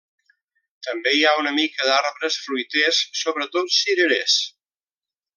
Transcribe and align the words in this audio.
També 0.87 1.11
hi 1.17 1.21
ha 1.27 1.33
una 1.41 1.51
mica 1.57 1.85
d'arbres 1.89 2.37
fruiters, 2.45 3.01
sobretot 3.23 3.75
cirerers. 3.77 4.39